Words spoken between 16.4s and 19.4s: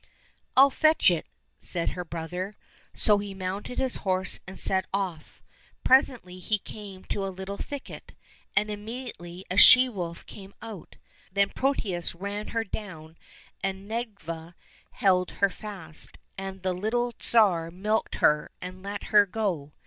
the little Tsar milked her and let her